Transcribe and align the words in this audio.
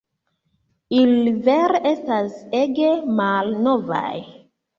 Ili 0.99 1.33
vere 1.47 1.81
estas 1.89 2.33
ege 2.61 2.89
malnovaj 3.21 4.17